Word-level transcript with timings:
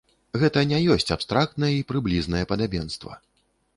Гэта 0.43 0.61
не 0.69 0.79
ёсць 0.95 1.13
абстрактнае 1.17 1.71
і 1.75 1.85
прыблізнае 1.91 2.43
падабенства. 2.53 3.13